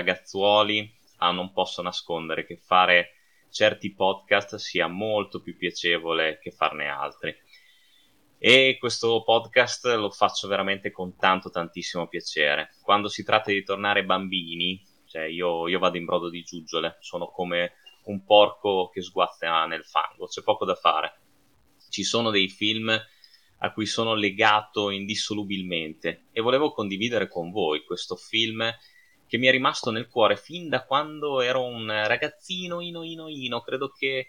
[0.00, 3.16] Ragazzuoli, ah, non posso nascondere che fare
[3.50, 7.36] certi podcast sia molto più piacevole che farne altri.
[8.38, 12.70] E questo podcast lo faccio veramente con tanto tantissimo piacere.
[12.80, 17.26] Quando si tratta di tornare bambini, cioè io, io vado in brodo di giuggiole, sono
[17.26, 21.20] come un porco che sguazza nel fango, c'è poco da fare.
[21.90, 22.98] Ci sono dei film
[23.62, 28.62] a cui sono legato indissolubilmente e volevo condividere con voi questo film
[29.30, 33.60] che mi è rimasto nel cuore fin da quando ero un ragazzino ino ino ino,
[33.60, 34.26] credo che eh,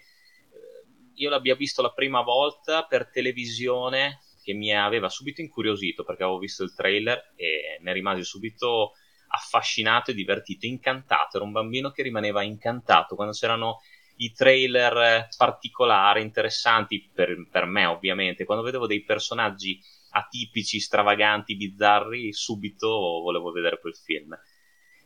[1.16, 6.38] io l'abbia visto la prima volta per televisione che mi aveva subito incuriosito perché avevo
[6.38, 8.92] visto il trailer e ne rimasi subito
[9.30, 13.16] affascinato e divertito, incantato, era un bambino che rimaneva incantato.
[13.16, 13.80] Quando c'erano
[14.18, 22.34] i trailer particolari, interessanti per, per me ovviamente, quando vedevo dei personaggi atipici, stravaganti, bizzarri,
[22.34, 24.38] subito volevo vedere quel film.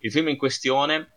[0.05, 1.13] Il film in questione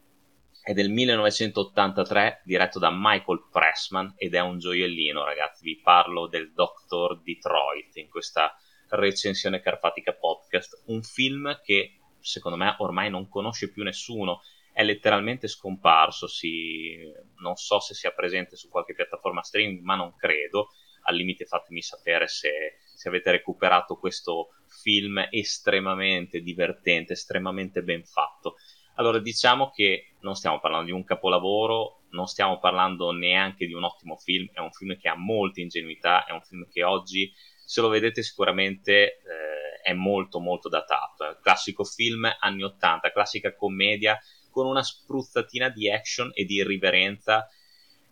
[0.63, 5.63] è del 1983, diretto da Michael Pressman ed è un gioiellino, ragazzi.
[5.63, 8.57] Vi parlo del Doctor Detroit in questa
[8.89, 10.85] recensione carpatica podcast.
[10.87, 14.41] Un film che secondo me ormai non conosce più nessuno
[14.73, 16.27] è letteralmente scomparso.
[16.27, 16.97] Si...
[17.43, 20.69] Non so se sia presente su qualche piattaforma streaming, ma non credo.
[21.03, 28.57] Al limite fatemi sapere se, se avete recuperato questo film estremamente divertente, estremamente ben fatto.
[28.99, 33.85] Allora, diciamo che non stiamo parlando di un capolavoro, non stiamo parlando neanche di un
[33.85, 37.33] ottimo film, è un film che ha molta ingenuità, è un film che oggi,
[37.65, 41.31] se lo vedete sicuramente, eh, è molto molto datato.
[41.31, 44.19] È classico film anni 80, classica commedia
[44.51, 47.49] con una spruzzatina di action e di irriverenza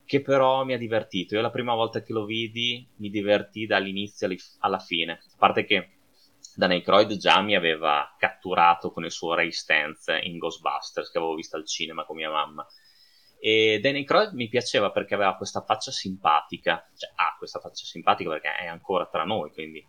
[0.04, 1.34] che però mi ha divertito.
[1.34, 4.28] Io la prima volta che lo vidi mi divertì dall'inizio
[4.60, 5.14] alla fine.
[5.14, 5.95] A parte che
[6.56, 11.34] Danny Croyd già mi aveva catturato con il suo Ray Stance in Ghostbusters che avevo
[11.34, 12.66] visto al cinema con mia mamma.
[13.38, 18.30] E Danny Croyd mi piaceva perché aveva questa faccia simpatica, cioè ha questa faccia simpatica
[18.30, 19.84] perché è ancora tra noi, quindi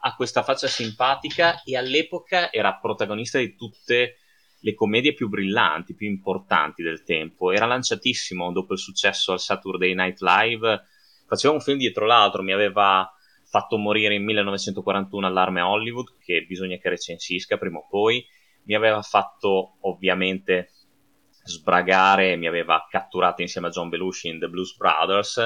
[0.00, 4.16] ha questa faccia simpatica e all'epoca era protagonista di tutte
[4.58, 7.52] le commedie più brillanti, più importanti del tempo.
[7.52, 10.86] Era lanciatissimo dopo il successo al Saturday Night Live.
[11.28, 13.08] Faceva un film dietro l'altro, mi aveva
[13.50, 18.24] fatto morire in 1941 allarme Hollywood, che bisogna che recensisca prima o poi.
[18.64, 20.70] Mi aveva fatto ovviamente
[21.42, 25.44] sbragare, mi aveva catturato insieme a John Belushi in The Blues Brothers.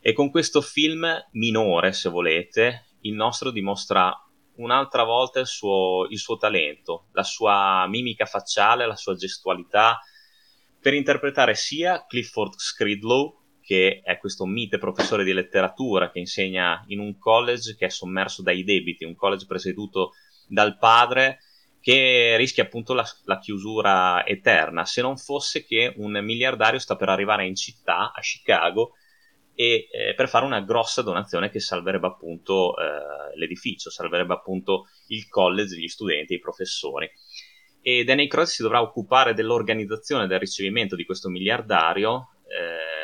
[0.00, 4.14] E con questo film minore, se volete, il nostro dimostra
[4.56, 10.00] un'altra volta il suo, il suo talento, la sua mimica facciale, la sua gestualità,
[10.80, 13.41] per interpretare sia Clifford Scridlow,
[13.72, 18.42] che è questo mite professore di letteratura che insegna in un college che è sommerso
[18.42, 20.12] dai debiti, un college presieduto
[20.46, 21.38] dal padre
[21.80, 27.08] che rischia appunto la, la, chiusura eterna, se non fosse che un miliardario sta per
[27.08, 28.92] arrivare in città, a Chicago,
[29.54, 35.26] e eh, per fare una grossa donazione che salverebbe appunto eh, l'edificio, salverebbe appunto il
[35.30, 37.10] college, gli studenti, i professori.
[37.80, 43.01] E Danny Cross si dovrà occupare dell'organizzazione del ricevimento di questo miliardario, eh,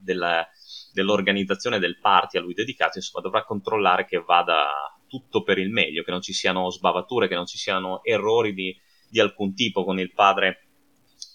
[0.00, 0.46] della,
[0.92, 4.70] dell'organizzazione del party a lui dedicato, insomma dovrà controllare che vada
[5.06, 8.76] tutto per il meglio, che non ci siano sbavature, che non ci siano errori di,
[9.08, 10.66] di alcun tipo con il padre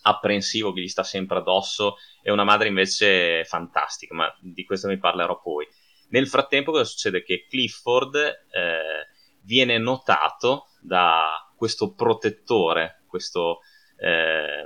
[0.04, 4.98] apprensivo che gli sta sempre addosso e una madre invece fantastica, ma di questo mi
[4.98, 5.68] parlerò poi.
[6.10, 7.24] Nel frattempo cosa succede?
[7.24, 9.08] Che Clifford eh,
[9.42, 13.60] viene notato da questo protettore, questo
[13.98, 14.64] eh,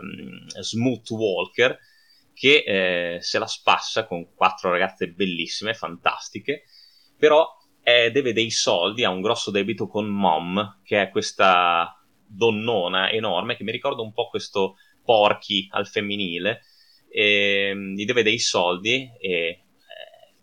[0.59, 1.77] smooth walker,
[2.39, 6.63] che eh, se la spassa con quattro ragazze bellissime, fantastiche,
[7.17, 7.45] però
[7.83, 13.57] eh, deve dei soldi, ha un grosso debito con Mom, che è questa donnona enorme
[13.57, 16.61] che mi ricorda un po' questo porchi al femminile,
[17.09, 19.61] e, mm, gli deve dei soldi e eh,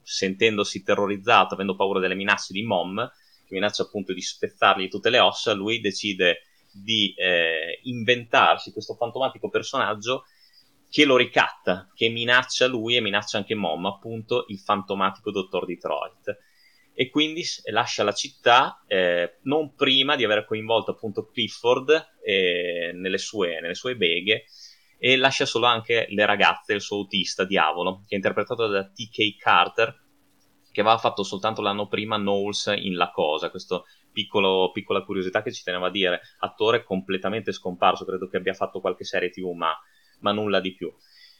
[0.02, 3.10] sentendosi terrorizzato, avendo paura delle minacce di Mom,
[3.46, 9.48] che minaccia appunto di spezzargli tutte le ossa, lui decide di eh, inventarsi questo fantomatico
[9.48, 10.24] personaggio
[10.96, 16.38] che lo ricatta, che minaccia lui e minaccia anche Mom, appunto il fantomatico dottor Detroit.
[16.94, 23.18] E quindi lascia la città eh, non prima di aver coinvolto appunto Clifford eh, nelle,
[23.18, 24.46] sue, nelle sue beghe
[24.96, 29.36] e lascia solo anche le ragazze, il suo autista diavolo, che è interpretato da T.K.
[29.36, 30.02] Carter,
[30.72, 35.62] che aveva fatto soltanto l'anno prima Knowles in La Cosa, questa piccola curiosità che ci
[35.62, 39.78] teneva a dire, attore completamente scomparso, credo che abbia fatto qualche serie tv, ma,
[40.20, 40.92] ma nulla di più.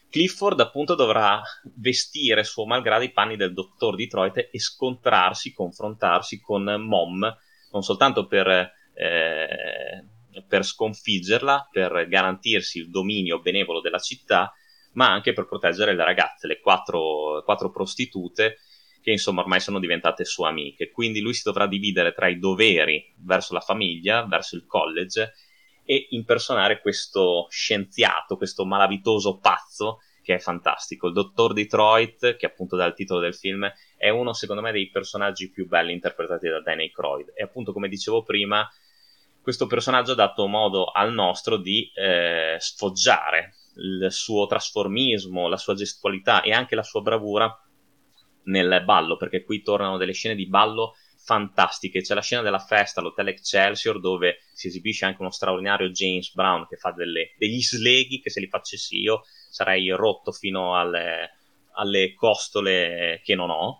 [0.08, 1.42] Clifford appunto dovrà
[1.74, 7.36] vestire suo malgrado i panni del dottor Detroit e scontrarsi, confrontarsi con Mom,
[7.72, 10.04] non soltanto per eh,
[10.46, 14.52] per sconfiggerla, per garantirsi il dominio benevolo della città,
[14.92, 18.58] ma anche per proteggere le ragazze, le quattro, quattro prostitute
[19.02, 20.90] che insomma ormai sono diventate sue amiche.
[20.90, 25.32] Quindi lui si dovrà dividere tra i doveri verso la famiglia, verso il college
[25.86, 31.06] e impersonare questo scienziato, questo malavitoso pazzo che è fantastico.
[31.06, 34.90] Il dottor Detroit, che appunto dà il titolo del film, è uno secondo me dei
[34.90, 37.30] personaggi più belli interpretati da Danny Croyd.
[37.32, 38.68] E appunto, come dicevo prima,
[39.40, 45.74] questo personaggio ha dato modo al nostro di eh, sfoggiare il suo trasformismo, la sua
[45.74, 47.56] gestualità e anche la sua bravura
[48.46, 50.94] nel ballo, perché qui tornano delle scene di ballo
[51.26, 52.02] fantastiche.
[52.02, 56.68] C'è la scena della festa all'Hotel Excelsior dove si esibisce anche uno straordinario James Brown
[56.68, 61.32] che fa delle, degli sleghi che se li facessi io sarei rotto fino alle,
[61.74, 63.78] alle costole che non ho.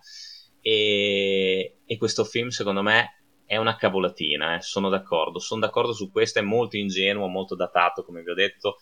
[0.60, 4.60] E, e, questo film secondo me è una cavolatina, eh.
[4.60, 8.78] sono d'accordo, sono d'accordo su questo, è molto ingenuo, molto datato come vi ho detto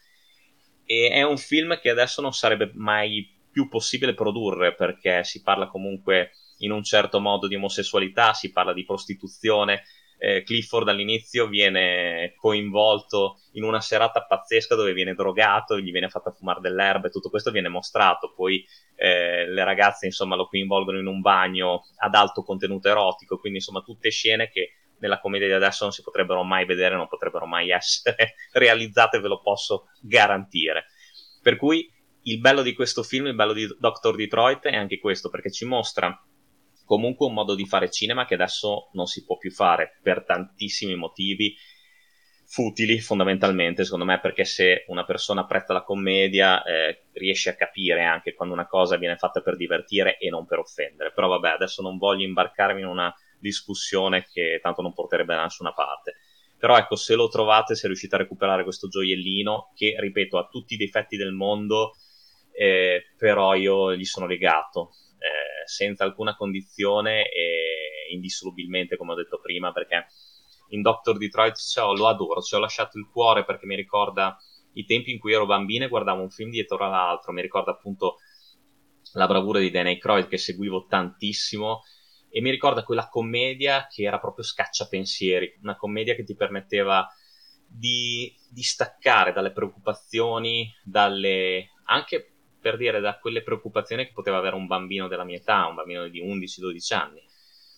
[0.87, 5.69] e è un film che adesso non sarebbe mai più possibile produrre perché si parla
[5.69, 9.85] comunque in un certo modo di omosessualità, si parla di prostituzione.
[10.19, 16.33] Eh, Clifford all'inizio viene coinvolto in una serata pazzesca dove viene drogato, gli viene fatta
[16.33, 18.33] fumare dell'erba e tutto questo viene mostrato.
[18.35, 18.65] Poi
[18.97, 23.83] eh, le ragazze insomma lo coinvolgono in un bagno ad alto contenuto erotico, quindi insomma
[23.83, 27.71] tutte scene che nella commedia di adesso non si potrebbero mai vedere, non potrebbero mai
[27.71, 30.87] essere realizzate, ve lo posso garantire.
[31.41, 31.89] Per cui
[32.25, 35.65] il bello di questo film, il bello di Doctor Detroit è anche questo, perché ci
[35.65, 36.17] mostra
[36.85, 40.94] comunque un modo di fare cinema che adesso non si può più fare per tantissimi
[40.94, 41.56] motivi
[42.47, 48.05] futili fondamentalmente secondo me perché se una persona apprezza la commedia eh, riesce a capire
[48.05, 51.12] anche quando una cosa viene fatta per divertire e non per offendere.
[51.12, 55.73] Però vabbè adesso non voglio imbarcarmi in una discussione che tanto non porterebbe da nessuna
[55.73, 56.17] parte.
[56.59, 60.75] Però ecco se lo trovate se riuscite a recuperare questo gioiellino che ripeto ha tutti
[60.75, 61.94] i difetti del mondo
[62.56, 69.41] eh, però io gli sono legato eh, senza alcuna condizione e indissolubilmente, come ho detto
[69.41, 70.06] prima, perché
[70.69, 74.37] in Doctor Detroit cioè, lo adoro, ci ho lasciato il cuore perché mi ricorda
[74.75, 78.17] i tempi in cui ero bambino e guardavo un film dietro all'altro, mi ricorda appunto
[79.12, 81.83] la bravura di Danny Croyd che seguivo tantissimo.
[82.31, 87.06] E mi ricorda quella commedia che era proprio scacciapensieri, una commedia che ti permetteva
[87.69, 92.33] di, di staccare dalle preoccupazioni, dalle anche
[92.64, 96.08] per dire da quelle preoccupazioni che poteva avere un bambino della mia età, un bambino
[96.08, 97.22] di 11-12 anni.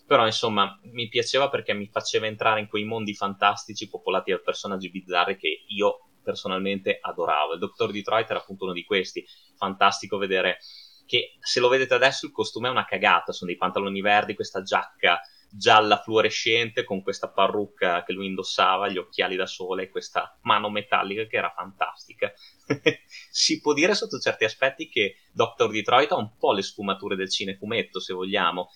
[0.07, 4.89] Però insomma mi piaceva perché mi faceva entrare in quei mondi fantastici popolati da personaggi
[4.89, 7.55] bizzarri che io personalmente adoravo.
[7.55, 9.27] Il Dottor Detroit era appunto uno di questi.
[9.57, 10.59] Fantastico vedere
[11.05, 14.63] che se lo vedete adesso il costume è una cagata, sono dei pantaloni verdi, questa
[14.63, 15.21] giacca
[15.51, 20.71] gialla fluorescente con questa parrucca che lui indossava, gli occhiali da sole e questa mano
[20.71, 22.33] metallica che era fantastica.
[23.31, 27.31] si può dire sotto certi aspetti che Doctor Detroit ha un po' le sfumature del
[27.31, 28.71] cinefumetto, se vogliamo.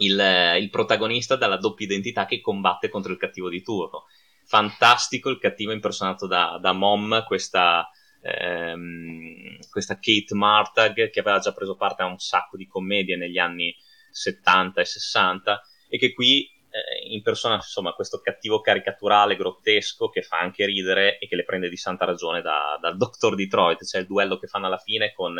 [0.00, 4.04] Il, il protagonista dalla doppia identità che combatte contro il cattivo di turno.
[4.44, 7.90] Fantastico il cattivo impersonato da, da Mom, questa,
[8.22, 13.38] ehm, questa Kate Martag che aveva già preso parte a un sacco di commedie negli
[13.38, 13.74] anni
[14.10, 20.22] 70 e 60 e che qui eh, in persona insomma questo cattivo caricaturale grottesco che
[20.22, 23.34] fa anche ridere e che le prende di santa ragione da, dal Dr.
[23.34, 23.84] Detroit.
[23.84, 25.34] C'è il duello che fanno alla fine con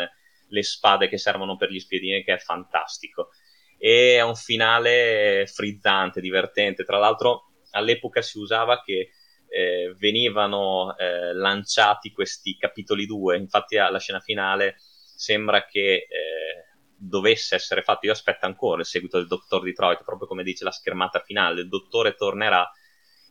[0.51, 3.29] le spade che servono per gli spiedini che è fantastico.
[3.77, 6.83] E è un finale frizzante, divertente.
[6.83, 9.11] Tra l'altro all'epoca si usava che
[9.49, 14.75] eh, venivano eh, lanciati questi capitoli 2 infatti alla scena finale
[15.15, 16.68] sembra che eh,
[16.99, 20.71] dovesse essere fatto, io aspetto ancora il seguito del Dottor Detroit, proprio come dice la
[20.71, 22.69] schermata finale, il dottore tornerà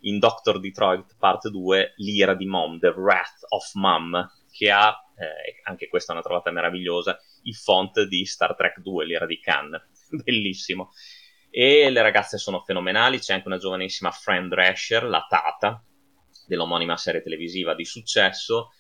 [0.03, 5.61] in Doctor Detroit Part 2, l'ira di Mom, The Wrath of Mom, che ha, eh,
[5.65, 9.71] anche questa è una trovata meravigliosa, il font di Star Trek 2, l'ira di Khan,
[10.25, 10.91] bellissimo.
[11.51, 15.83] E le ragazze sono fenomenali, c'è anche una giovanissima Fran Drescher, la tata
[16.47, 18.71] dell'omonima serie televisiva di successo,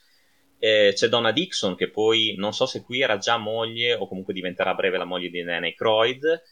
[0.58, 4.34] eh, c'è Donna Dixon che poi non so se qui era già moglie o comunque
[4.34, 6.42] diventerà a breve la moglie di Danny Croyd.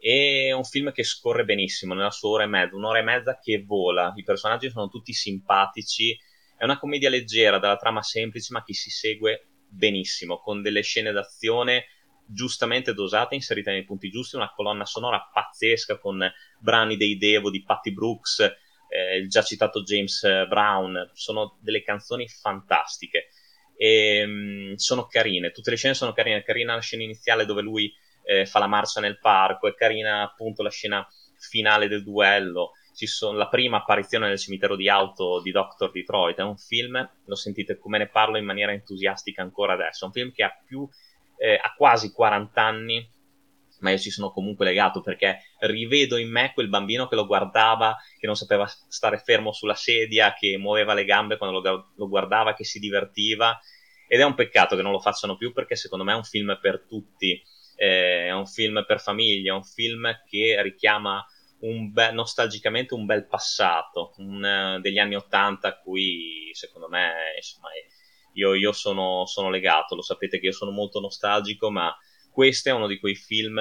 [0.00, 3.62] È un film che scorre benissimo nella sua ora e mezza, un'ora e mezza che
[3.62, 4.12] vola.
[4.16, 6.18] I personaggi sono tutti simpatici.
[6.56, 11.12] È una commedia leggera, dalla trama semplice, ma che si segue benissimo, con delle scene
[11.12, 11.86] d'azione
[12.26, 17.62] giustamente dosate, inserite nei punti giusti, una colonna sonora pazzesca con brani dei Devo di
[17.62, 18.40] Patty Brooks,
[18.88, 21.10] eh, il già citato James Brown.
[21.12, 23.28] Sono delle canzoni fantastiche
[23.82, 27.62] e mh, mm, sono carine, tutte le scene sono carine, carina la scena iniziale dove
[27.62, 27.90] lui
[28.24, 31.08] eh, fa la marcia nel parco, è carina appunto la scena
[31.38, 35.90] finale del duello, sono, la prima apparizione nel cimitero di auto di Dr.
[35.90, 36.36] Detroit.
[36.36, 40.04] È un film, lo sentite come ne parlo in maniera entusiastica ancora adesso.
[40.04, 40.86] È un film che ha più,
[41.38, 43.10] eh, ha quasi 40 anni,
[43.80, 47.96] ma io ci sono comunque legato perché rivedo in me quel bambino che lo guardava,
[48.18, 52.54] che non sapeva stare fermo sulla sedia, che muoveva le gambe quando lo, lo guardava,
[52.54, 53.58] che si divertiva.
[54.08, 56.58] Ed è un peccato che non lo facciano più perché secondo me è un film
[56.60, 57.40] per tutti,
[57.76, 61.24] eh, è un film per famiglia, è un film che richiama
[61.60, 67.34] un be- nostalgicamente un bel passato, un, uh, degli anni Ottanta a cui secondo me
[67.36, 67.68] insomma,
[68.34, 71.94] io, io sono, sono, legato, lo sapete che io sono molto nostalgico, ma
[72.30, 73.60] questo è uno di quei film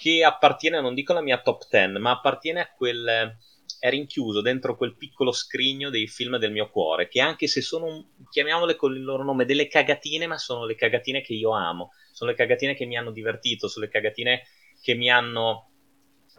[0.00, 3.36] che appartiene, non dico alla mia top 10, ma appartiene a quel...
[3.78, 8.10] è rinchiuso dentro quel piccolo scrigno dei film del mio cuore, che anche se sono,
[8.30, 12.30] chiamiamole con il loro nome, delle cagatine, ma sono le cagatine che io amo, sono
[12.30, 14.42] le cagatine che mi hanno divertito, sono le cagatine
[14.80, 15.71] che mi hanno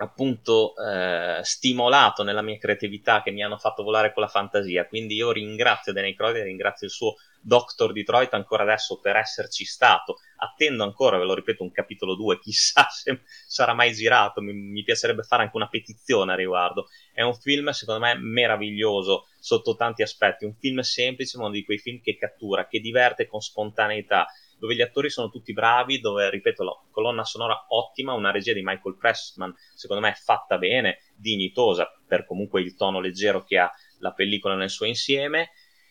[0.03, 4.87] appunto eh, stimolato nella mia creatività, che mi hanno fatto volare con la fantasia.
[4.87, 9.65] Quindi io ringrazio Danny Croyd e ringrazio il suo Doctor Detroit ancora adesso per esserci
[9.65, 10.19] stato.
[10.37, 14.41] Attendo ancora, ve lo ripeto, un capitolo 2, chissà se sarà mai girato.
[14.41, 16.87] Mi, mi piacerebbe fare anche una petizione a riguardo.
[17.13, 20.45] È un film, secondo me, meraviglioso sotto tanti aspetti.
[20.45, 24.27] Un film semplice, ma uno di quei film che cattura, che diverte con spontaneità
[24.63, 28.61] dove gli attori sono tutti bravi, dove, ripeto, la colonna sonora ottima, una regia di
[28.63, 34.13] Michael Pressman, secondo me fatta bene, dignitosa, per comunque il tono leggero che ha la
[34.13, 35.49] pellicola nel suo insieme.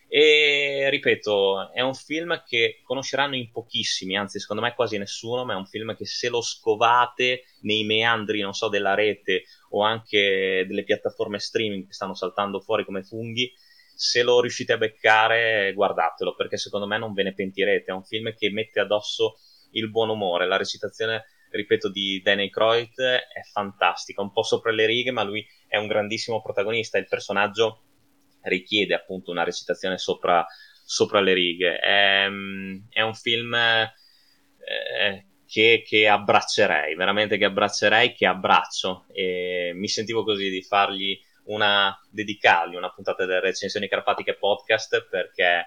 [0.09, 5.53] E ripeto, è un film che conosceranno in pochissimi, anzi, secondo me quasi nessuno, ma
[5.53, 10.65] è un film che se lo scovate nei meandri, non so, della rete o anche
[10.67, 13.53] delle piattaforme streaming che stanno saltando fuori come funghi,
[13.95, 17.91] se lo riuscite a beccare, guardatelo, perché secondo me non ve ne pentirete.
[17.91, 19.39] È un film che mette addosso
[19.73, 20.47] il buon umore.
[20.47, 25.47] La recitazione, ripeto, di Danny Croyd è fantastica, un po' sopra le righe, ma lui
[25.69, 26.99] è un grandissimo protagonista.
[26.99, 27.83] Il personaggio
[28.43, 30.45] richiede appunto una recitazione sopra,
[30.85, 31.79] sopra le righe.
[31.79, 39.07] È, è un film eh, che, che, abbraccerei, veramente che abbraccerei, che abbraccio.
[39.13, 45.67] E mi sentivo così di fargli una, dedicargli una puntata delle recensioni carpatiche podcast perché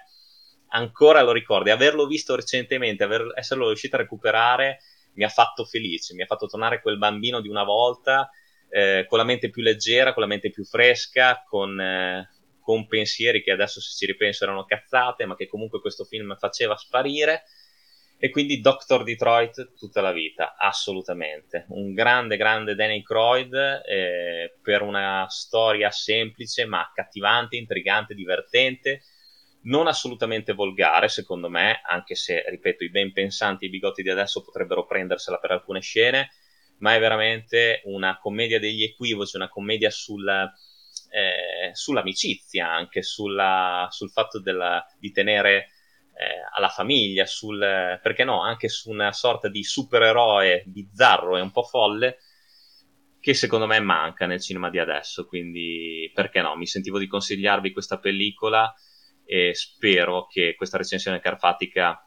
[0.68, 4.78] ancora lo ricordo e averlo visto recentemente, aver, esserlo riuscito a recuperare
[5.14, 8.30] mi ha fatto felice, mi ha fatto tornare quel bambino di una volta
[8.68, 12.28] eh, con la mente più leggera, con la mente più fresca, con, eh,
[12.60, 16.76] con pensieri che adesso se ci ripenso erano cazzate, ma che comunque questo film faceva
[16.76, 17.44] sparire
[18.18, 21.66] e quindi Doctor Detroit tutta la vita, assolutamente.
[21.68, 29.02] Un grande, grande Danny Croyd eh, per una storia semplice ma accattivante, intrigante, divertente,
[29.64, 34.42] non assolutamente volgare secondo me, anche se, ripeto, i ben pensanti, i bigotti di adesso
[34.42, 36.30] potrebbero prendersela per alcune scene,
[36.78, 40.50] ma è veramente una commedia degli equivoci, una commedia sulla,
[41.10, 45.70] eh, sull'amicizia, anche sulla, sul fatto della, di tenere
[46.18, 47.58] eh, alla famiglia, sul,
[48.02, 52.18] perché no, anche su una sorta di supereroe bizzarro e un po' folle
[53.20, 57.72] che secondo me manca nel cinema di adesso, quindi perché no, mi sentivo di consigliarvi
[57.72, 58.72] questa pellicola
[59.24, 62.00] e spero che questa recensione carfatica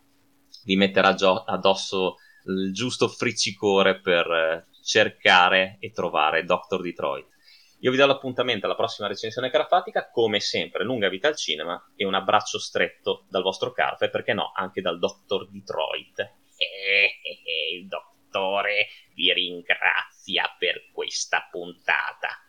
[0.63, 7.27] vi metterà gio- addosso il giusto friccicore per eh, cercare e trovare Doctor Detroit.
[7.81, 12.05] Io vi do l'appuntamento alla prossima recensione carpatica, come sempre, lunga vita al cinema e
[12.05, 16.19] un abbraccio stretto dal vostro Carfa e perché no, anche dal dottor Detroit.
[16.57, 22.48] Eh, eh, il dottore vi ringrazia per questa puntata.